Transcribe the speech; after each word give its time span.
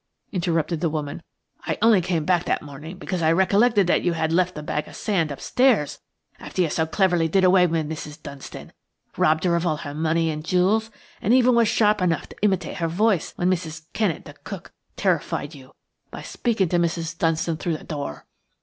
interrupted 0.31 0.81
the 0.81 0.89
woman. 0.89 1.21
"I 1.67 1.77
only 1.79 2.01
came 2.01 2.25
back 2.25 2.45
that 2.45 2.63
morning 2.63 2.97
because 2.97 3.21
I 3.21 3.31
recollected 3.31 3.85
that 3.85 4.01
you 4.01 4.13
had 4.13 4.33
left 4.33 4.55
the 4.55 4.63
bag 4.63 4.87
of 4.87 4.95
sand 4.95 5.31
upstairs 5.31 5.99
after 6.39 6.63
you 6.63 6.71
so 6.71 6.87
cleverly 6.87 7.27
did 7.27 7.43
away 7.43 7.67
with 7.67 7.87
Mrs. 7.87 8.19
Dunstan, 8.19 8.73
robbed 9.15 9.43
her 9.43 9.55
of 9.55 9.67
all 9.67 9.77
her 9.77 9.93
money 9.93 10.31
and 10.31 10.43
jewels, 10.43 10.89
and 11.21 11.35
even 11.35 11.53
were 11.53 11.65
sharp 11.65 12.01
enough 12.01 12.27
to 12.29 12.37
imitate 12.41 12.77
her 12.77 12.87
voice 12.87 13.33
when 13.35 13.51
Mrs. 13.51 13.83
Kennett, 13.93 14.25
the 14.25 14.33
cook, 14.43 14.73
terrified 14.97 15.53
you 15.53 15.71
by 16.09 16.23
speaking 16.23 16.67
to 16.69 16.79
Mrs. 16.79 17.15
Dunstan 17.15 17.57
through 17.57 17.77
the 17.77 17.83
door." 17.83 18.25